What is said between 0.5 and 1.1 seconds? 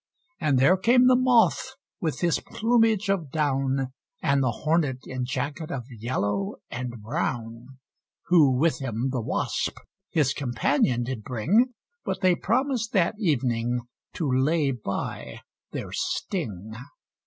there came